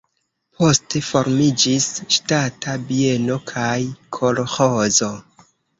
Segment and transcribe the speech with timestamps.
[0.61, 3.79] Poste formiĝis ŝtata bieno kaj
[4.19, 5.17] kolĥozo.